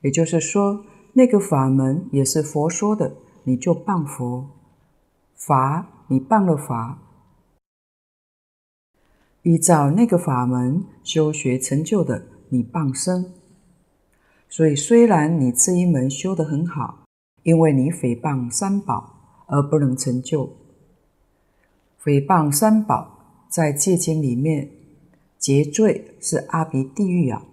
[0.00, 4.46] 也就是说，那个法门也是佛说的，你就谤佛；
[5.36, 6.98] 法你谤了法，
[9.44, 13.32] 依照那个法门修学成就的，你傍身。
[14.48, 17.03] 所以，虽然你这一门修得很好，
[17.44, 19.14] 因为你诽谤三宝
[19.46, 20.50] 而不能成就。
[22.02, 24.68] 诽谤三宝在戒经里面
[25.38, 27.46] 结罪是阿鼻地狱啊。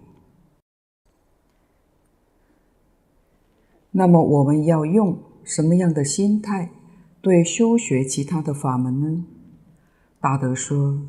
[3.92, 6.70] 那么我们要用什么样的心态
[7.20, 9.24] 对修学其他的法门呢？
[10.18, 10.92] 大德说，《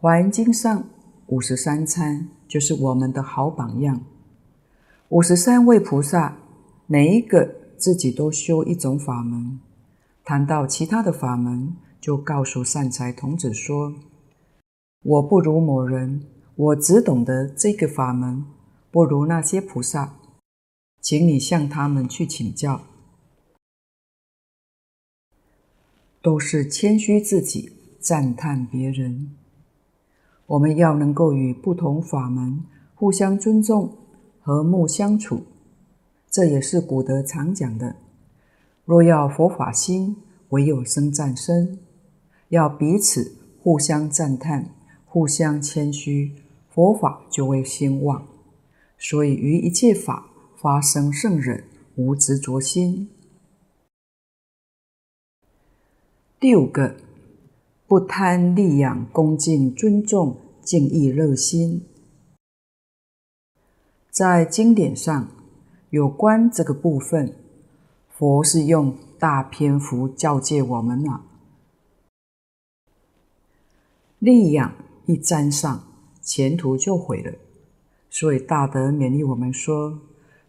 [0.00, 0.84] 华严经》上
[1.26, 4.00] 五十三参就是我们的好榜样。
[5.10, 6.36] 五十三位菩萨，
[6.86, 7.54] 每一个
[7.84, 9.60] 自己都修一种法门。
[10.24, 13.92] 谈到其他的法门，就告诉善财童子说
[15.04, 16.22] ：“我不如某人，
[16.56, 18.46] 我只懂得这个法门，
[18.90, 20.16] 不如那些菩萨，
[21.02, 22.80] 请你向他们去请教。”
[26.22, 27.70] 都是谦虚自己，
[28.00, 29.36] 赞叹别人。
[30.46, 32.64] 我们要能够与不同法门
[32.94, 33.98] 互相尊重。
[34.40, 35.42] 和睦相处，
[36.34, 37.94] 这也是古德常讲的。
[38.84, 40.16] 若要佛法兴，
[40.48, 41.78] 唯有生赞僧，
[42.48, 44.74] 要彼此互相赞叹，
[45.06, 46.32] 互相谦虚，
[46.68, 48.26] 佛法就会兴旺。
[48.98, 51.62] 所以于一切法发生胜忍，
[51.94, 53.08] 无执着心。
[56.40, 56.96] 第五个，
[57.86, 61.84] 不贪利养，恭敬尊重，敬意乐心。
[64.10, 65.28] 在经典上
[65.94, 67.36] 有关这个部分，
[68.08, 71.20] 佛是用大篇幅教诫我们了。
[74.18, 74.74] 利养
[75.06, 75.84] 一沾上，
[76.20, 77.32] 前途就毁了。
[78.10, 80.00] 所以大德勉励我们说：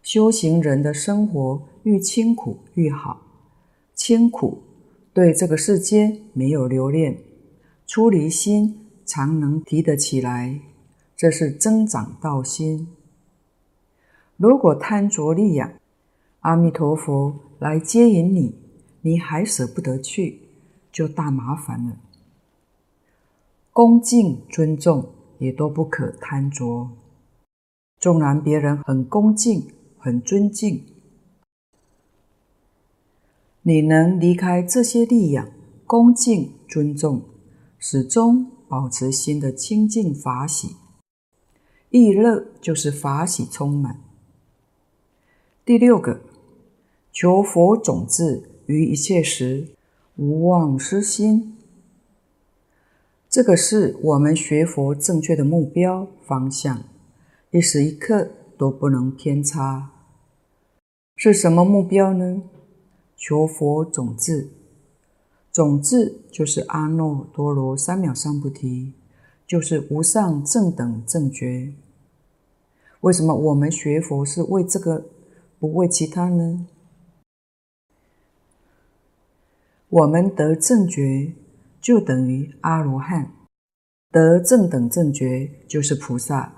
[0.01, 3.21] 修行人的生活愈清苦愈好。
[3.93, 4.63] 清苦
[5.13, 7.19] 对这个世间没有留恋，
[7.85, 10.59] 出离心常能提得起来，
[11.15, 12.87] 这是增长道心。
[14.37, 15.71] 如果贪着利养，
[16.41, 18.55] 阿弥陀佛来接引你，
[19.01, 20.41] 你还舍不得去，
[20.91, 21.97] 就大麻烦了。
[23.71, 25.09] 恭敬尊重
[25.39, 26.89] 也都不可贪着。
[27.99, 30.83] 纵然别人很恭敬、很尊敬，
[33.63, 35.49] 你能离开这些利养、
[35.87, 37.21] 恭敬、尊重，
[37.79, 40.75] 始终保持心的清净法喜，
[41.89, 44.01] 意乐就是法喜充满。
[45.65, 46.19] 第六个，
[47.11, 49.69] 求佛种智于一切时，
[50.15, 51.57] 无妄失心。
[53.27, 56.83] 这个是我们学佛正确的目标方向，
[57.49, 59.89] 一时一刻都不能偏差。
[61.15, 62.43] 是什么目标呢？
[63.17, 64.49] 求佛种智，
[65.51, 68.93] 种智就是阿耨多罗三藐三菩提，
[69.47, 71.73] 就是无上正等正觉。
[72.99, 75.05] 为什么我们学佛是为这个？
[75.59, 76.67] 不为其他呢？
[79.87, 81.33] 我们得正觉，
[81.79, 83.27] 就等于阿罗汉；
[84.11, 86.51] 得正等正觉，就是菩萨；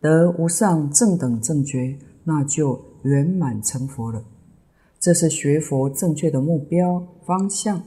[0.00, 4.24] 得无上正等正觉，那就圆满成佛了。
[4.98, 7.84] 这是学佛正确的目标方向，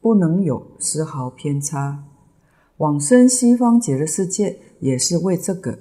[0.00, 2.02] 不能有丝毫偏差。
[2.78, 5.78] 往生西方极乐世界，也是为这个。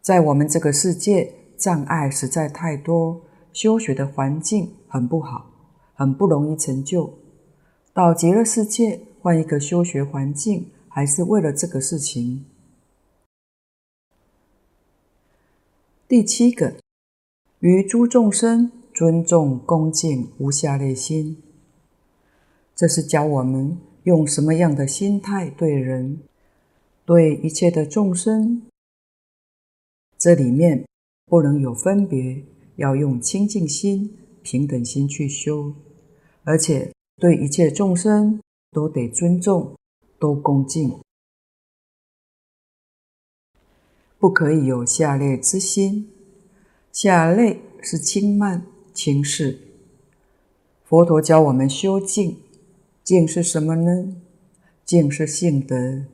[0.00, 1.34] 在我们这个世界。
[1.56, 5.50] 障碍实在太多，修学的环境很不好，
[5.94, 7.14] 很不容易成就。
[7.94, 12.44] 到极乐世界换一个修学环境，还是为了这个事情。
[16.06, 16.76] 第七个，
[17.60, 21.42] 于诸众生尊重恭敬无下劣心，
[22.74, 26.20] 这是教我们用什么样的心态对人，
[27.04, 28.62] 对一切的众生。
[30.18, 30.84] 这里面。
[31.26, 32.44] 不能有分别，
[32.76, 35.74] 要用清净心、平等心去修，
[36.44, 39.74] 而且对一切众生都得尊重，
[40.20, 41.00] 都恭敬，
[44.20, 46.08] 不可以有下列之心。
[46.92, 48.64] 下列是轻慢、
[48.94, 49.58] 轻视。
[50.84, 52.38] 佛陀教我们修净，
[53.02, 54.16] 净是什么呢？
[54.84, 56.04] 净是性德。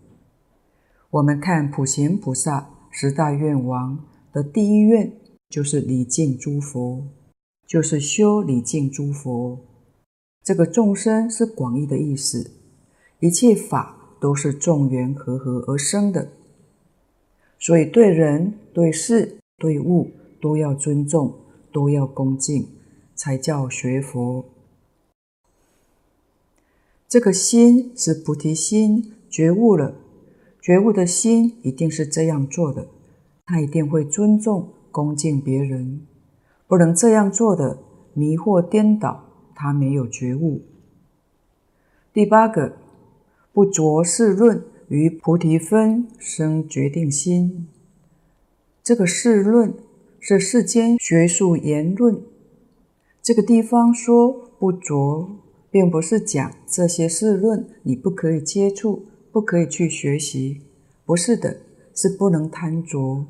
[1.10, 4.02] 我们看普贤菩萨十大愿王。
[4.32, 5.12] 的第一愿
[5.50, 7.04] 就是礼敬诸佛，
[7.66, 9.58] 就是修礼敬诸佛。
[10.42, 12.50] 这个众生是广义的意思，
[13.20, 16.32] 一切法都是众缘和合而生的，
[17.58, 20.10] 所以对人、对事、对物
[20.40, 21.34] 都要尊重，
[21.70, 22.68] 都要恭敬，
[23.14, 24.44] 才叫学佛。
[27.06, 29.94] 这个心是菩提心，觉悟了，
[30.62, 32.88] 觉悟的心一定是这样做的。
[33.44, 36.06] 他一定会尊重、恭敬别人，
[36.66, 37.78] 不能这样做的
[38.14, 39.24] 迷惑颠倒，
[39.54, 40.62] 他没有觉悟。
[42.12, 42.76] 第八个，
[43.52, 47.66] 不着世论于菩提分生决定心。
[48.82, 49.74] 这个世论
[50.20, 52.20] 是世间学术言论。
[53.22, 55.28] 这个地方说不着，
[55.70, 60.60] 并不是讲这些世论你不可以接触，不可以去学习，
[61.06, 61.58] 不是的，
[61.94, 63.26] 是不能贪着。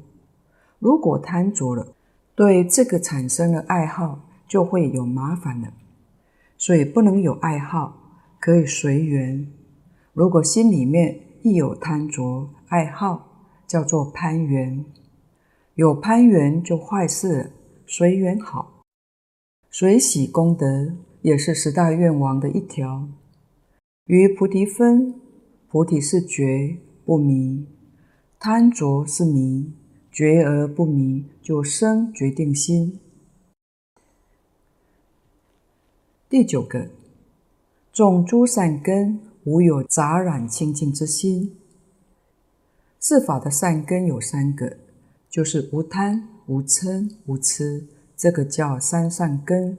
[0.79, 1.95] 如果贪着了，
[2.35, 5.73] 对这个产生了爱好，就会有麻烦了。
[6.59, 7.97] 所以不能有爱好，
[8.41, 9.47] 可以随缘。
[10.13, 13.29] 如果心里面一有贪着爱好，
[13.67, 14.85] 叫做攀缘。
[15.75, 17.51] 有攀缘就坏事了，
[17.87, 18.83] 随缘好。
[19.71, 20.93] 随喜功德
[21.23, 23.09] 也是十大愿王的一条。
[24.05, 25.15] 于菩提分，
[25.69, 27.67] 菩提是觉不迷，
[28.45, 29.72] 贪着是迷，
[30.11, 32.99] 觉而不迷，就生决定心。
[36.28, 36.88] 第九个，
[37.93, 41.55] 种诸善根，无有杂染清净之心。
[42.99, 44.76] 四法的善根有三个。
[45.30, 47.86] 就是无贪、无嗔、无痴，
[48.16, 49.78] 这个叫三善根。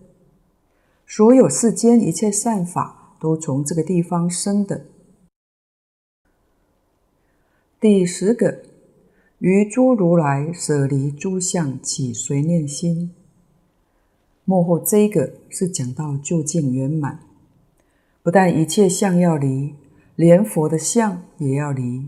[1.05, 4.86] 所有世间一切善法都从这个地方生的。
[7.84, 8.64] 第十个，
[9.40, 13.12] 于诸如来舍离诸相，起随念心。
[14.46, 17.20] 末后这个是讲到究竟圆满，
[18.22, 19.74] 不但一切相要离，
[20.16, 22.08] 连佛的相也要离，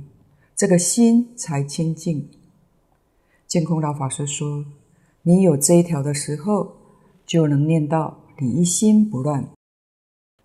[0.55, 2.29] 这个心才清净。
[3.45, 4.65] 净空老法师说
[5.23, 6.77] ：“你有这一条的时候，
[7.25, 9.43] 就能念到你一心不乱；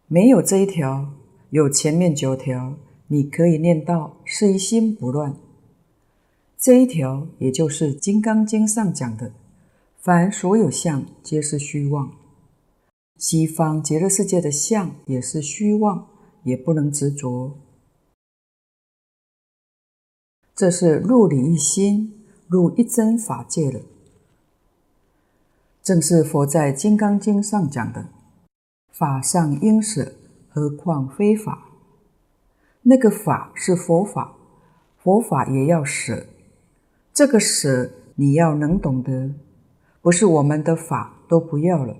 [0.08, 1.12] 没有这一条，
[1.50, 2.74] 有前面九条，
[3.12, 5.34] 你可以念到是一心不乱。
[6.56, 9.32] 这一条也就是《金刚经》上讲的：
[9.98, 12.12] 凡所有相，皆是虚妄。
[13.16, 16.06] 西方极乐世界的相也是虚妄，
[16.44, 17.58] 也不能执着。
[20.54, 22.14] 这是入理一心。”
[22.50, 23.80] 入一真法界了，
[25.84, 28.08] 正是佛在《金刚经》上讲的
[28.90, 30.14] “法尚应舍，
[30.48, 31.68] 何况非法”。
[32.82, 34.36] 那个法是佛法，
[34.96, 36.26] 佛法也要舍。
[37.12, 39.34] 这个舍你要能懂得，
[40.00, 41.96] 不是我们的法都不要了，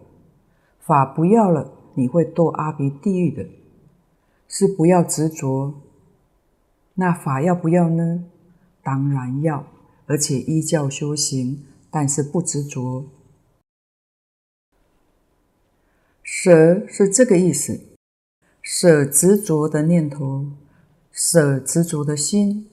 [0.81, 3.47] 法不要了，你会堕阿鼻地狱的。
[4.49, 5.75] 是不要执着，
[6.95, 8.25] 那法要不要呢？
[8.83, 9.65] 当然要。
[10.07, 13.05] 而且依教修行，但是不执着。
[16.25, 17.81] 舍是这个意思，
[18.61, 20.47] 舍执着的念头，
[21.23, 22.67] 舍执着的心。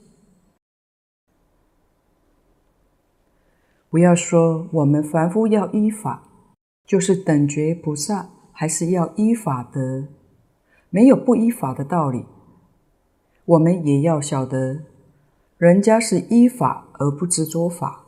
[3.90, 6.24] 不要说我们凡夫要依法，
[6.86, 10.08] 就是等觉菩萨还是要依法得，
[10.90, 12.26] 没有不依法的道理。
[13.44, 14.84] 我们也要晓得。
[15.58, 18.06] 人家是依法而不执着法，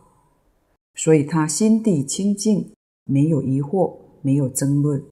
[0.96, 2.74] 所以他心地清净，
[3.04, 5.04] 没有疑惑，没有争论。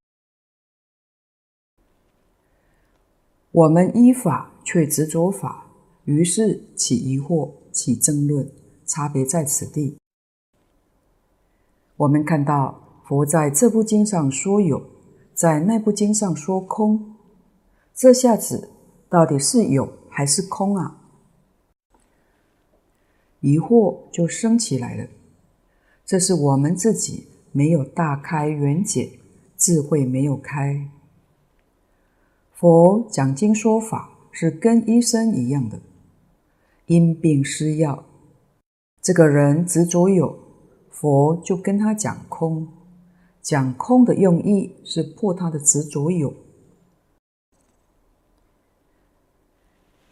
[3.51, 5.65] 我们依法却执着法，
[6.03, 8.51] 于是起疑惑，起争论，
[8.85, 9.95] 差别在此地。
[11.95, 14.83] 我们看到佛在这部经上说有，
[15.33, 17.15] 在那部经上说空，
[17.95, 18.69] 这下子
[19.07, 21.01] 到底是有还是空啊？
[23.39, 25.07] 疑惑就升起来了，
[26.05, 29.17] 这是我们自己没有大开圆解，
[29.57, 30.89] 智慧没有开。
[32.53, 35.79] 佛讲经说法是跟医生一样的，
[36.85, 38.05] 因病施药。
[39.01, 40.37] 这个人执着有，
[40.91, 42.67] 佛就跟他讲空。
[43.41, 46.31] 讲空的用意是破他的执着有。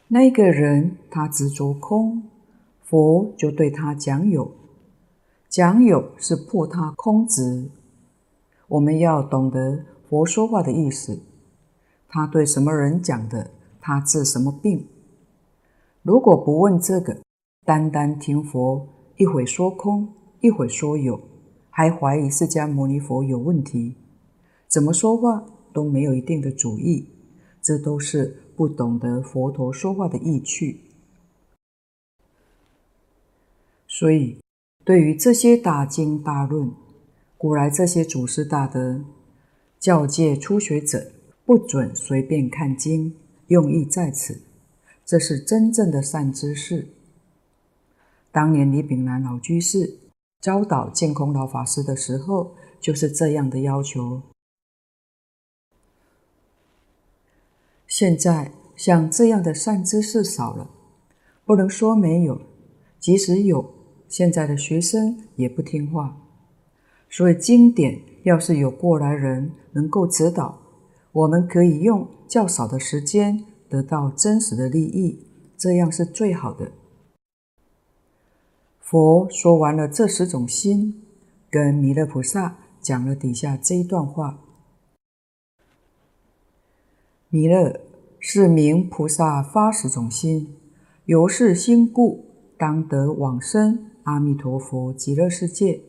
[0.08, 2.24] 那个人他执着空。
[2.84, 4.52] 佛就对他讲有，
[5.48, 7.70] 讲有是破他空执。
[8.70, 11.20] 我们要懂得佛说话的意思，
[12.08, 13.52] 他对什么人讲的，
[13.86, 14.88] 他治什么病。
[16.02, 17.22] 如果不问这个，
[17.64, 20.12] 单单听佛一会说空，
[20.42, 21.22] 一会说有，
[21.70, 23.94] 还怀疑释迦牟尼佛有问题，
[24.68, 27.08] 怎么说话都没有一定的主意，
[27.62, 30.80] 这都是不懂得佛陀说话的意趣。
[33.88, 34.40] 所以，
[34.84, 36.72] 对于这些大经大论，
[37.38, 39.06] 古来这些祖师大德
[39.80, 41.12] 教诫初学者，
[41.46, 43.14] 不准随便看经，
[43.48, 44.42] 用意在此，
[45.06, 46.88] 这是真正的善知识。
[48.32, 49.98] 当年李炳南老居士
[50.42, 54.22] 教导净空老法师的时候，就是这样的要求。
[57.88, 60.70] 现在像这样的善知识少了，
[61.46, 62.42] 不能说没有，
[63.00, 63.74] 即使有。
[64.08, 66.16] 现在的学生也不听话，
[67.10, 70.62] 所以经典要是有过来人能够指导，
[71.16, 75.26] 我们可以用较少的时间得到真实的利益，
[75.58, 76.74] 这样是最好的。
[78.82, 81.04] 佛说完了这十种心，
[81.50, 84.42] 跟弥勒菩萨讲了底下这一段话：
[87.30, 87.80] 弥勒
[88.20, 90.58] 是名菩萨发十种心，
[91.06, 92.26] 由是心故，
[92.58, 95.80] 当得往生阿弥陀佛极乐世界。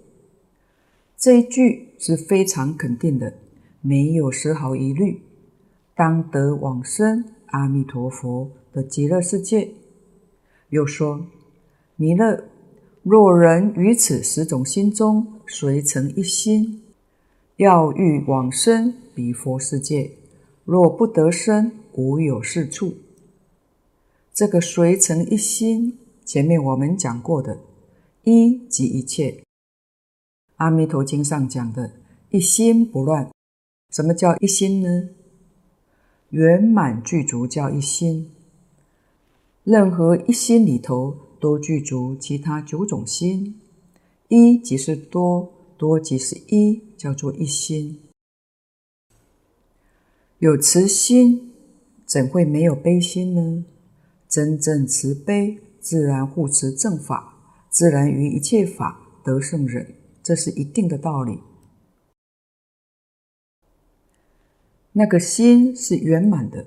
[1.16, 3.34] 这一句是非常肯定的，
[3.86, 5.22] 没有丝毫疑虑。
[5.94, 9.70] 当得往生阿弥陀佛的极乐世界。
[10.70, 11.24] 又说，
[11.94, 12.44] 弥勒。
[13.02, 16.82] 若人于此十种心中随成一心，
[17.54, 20.10] 要欲往生彼佛世界，
[20.64, 22.94] 若不得生，无有是处。
[24.34, 27.60] 这个随成一心，前面我们讲过的，
[28.24, 29.44] 一即一切。
[30.56, 31.92] 阿弥陀经上讲的，
[32.30, 33.30] 一心不乱。
[33.90, 35.08] 什么叫一心呢？
[36.30, 38.30] 圆满具足叫一心。
[39.64, 41.26] 任何一心里头。
[41.38, 43.60] 都具足其他九种心，
[44.28, 48.00] 一即是多，多即是一，叫做一心。
[50.38, 51.52] 有慈心，
[52.06, 53.64] 怎会没有悲心呢？
[54.26, 57.36] 真正慈悲，自然护持正法，
[57.68, 61.38] 自然于一切法得胜忍，这是一定的道理。
[64.98, 66.64] 那个心是圆满的，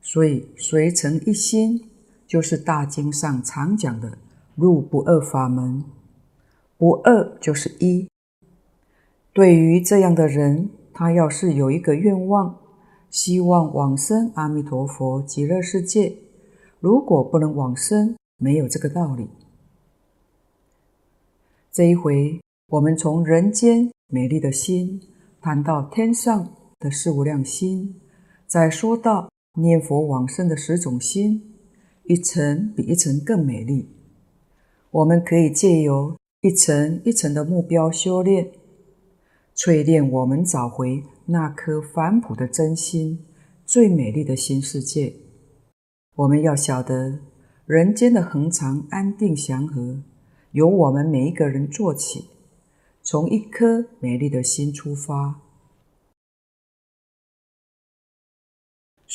[0.00, 1.90] 所以随成一心。
[2.26, 4.18] 就是大经上常讲的
[4.56, 5.84] 入不二法门，
[6.78, 8.08] 不二就是一。
[9.32, 12.58] 对于这样的人，他要是有一个愿望，
[13.10, 16.16] 希望往生阿弥陀佛极乐世界，
[16.80, 19.28] 如果不能往生，没有这个道理。
[21.70, 25.00] 这一回，我们从人间美丽的心
[25.40, 26.48] 谈到天上
[26.84, 27.98] 的事无量心，
[28.46, 31.54] 再说到念佛往生的十种心。
[32.02, 33.88] 一层比一层更美丽。
[34.90, 38.52] 我们可以借由一层一层的目标修炼，
[39.56, 43.24] 淬炼我们找回那颗返璞的真心，
[43.64, 45.14] 最美丽的新世界。
[46.16, 47.20] 我们要晓得，
[47.64, 50.02] 人间的恒常安定祥和，
[50.52, 52.26] 由我们每一个人做起，
[53.02, 55.40] 从一颗美丽的心出发。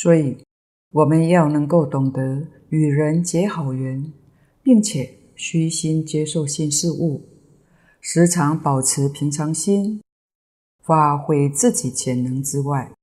[0.01, 0.37] 所以，
[0.93, 4.13] 我们要能够懂得与人结好缘，
[4.63, 7.23] 并且虚心接受新事物，
[7.99, 9.99] 时常保持平常心，
[10.81, 12.93] 发挥自己潜能之外，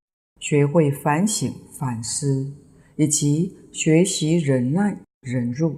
[0.41, 2.51] 学会反省反思，
[2.97, 5.77] 以及学习忍耐忍辱，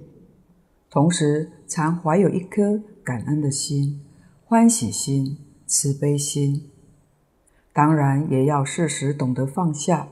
[0.89, 3.99] 同时常怀有一颗感恩的心、
[4.45, 6.69] 欢喜心、慈悲心。
[7.73, 10.07] 当然，也要适时懂得放下。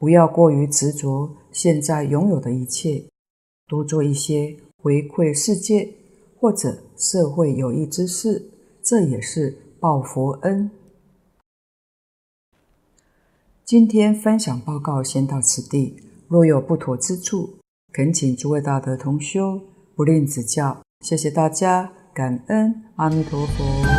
[0.00, 3.04] 不要过于执着现在拥有的一切，
[3.68, 5.92] 多做一些回馈世界
[6.38, 8.50] 或者社会有益之事，
[8.82, 10.70] 这也是报佛恩。
[13.62, 15.96] 今天分享报告先到此地，
[16.28, 17.58] 若有不妥之处，
[17.92, 19.60] 恳请诸位大德同修
[19.94, 20.80] 不吝指教。
[21.04, 23.89] 谢谢大家，感恩阿弥陀佛。